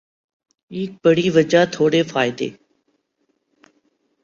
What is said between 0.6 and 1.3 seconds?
ایک بڑِی